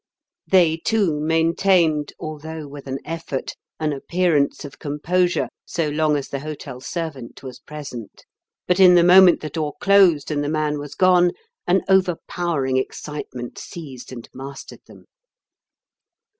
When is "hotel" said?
6.39-6.79